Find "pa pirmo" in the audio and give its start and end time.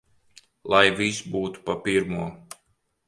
1.69-2.27